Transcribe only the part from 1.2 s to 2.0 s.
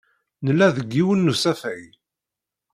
n usafag.